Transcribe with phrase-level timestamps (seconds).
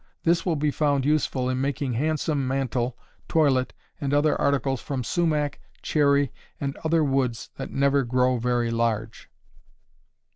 [0.23, 5.59] This will be found useful in making handsome mantel, toilet, and other articles from sumac,
[5.83, 9.29] cherry, and other woods that never grow very large.